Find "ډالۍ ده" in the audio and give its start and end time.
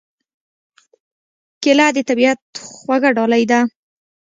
3.17-3.59